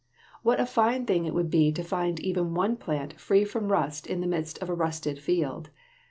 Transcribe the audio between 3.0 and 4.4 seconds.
free from rust in the